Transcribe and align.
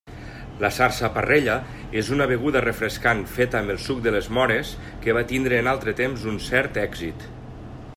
La 0.61 0.69
sarsaparrella 0.77 1.57
és 2.01 2.09
una 2.15 2.27
beguda 2.31 2.63
refrescant 2.65 3.23
feta 3.35 3.61
amb 3.61 3.75
el 3.75 3.81
suc 3.85 4.01
de 4.07 4.17
les 4.19 4.33
móres 4.39 4.75
que 5.05 5.19
va 5.19 5.27
tindre 5.35 5.61
en 5.65 5.73
altre 5.77 5.97
temps 6.05 6.27
un 6.35 6.43
cert 6.51 6.83
èxit. 6.91 7.33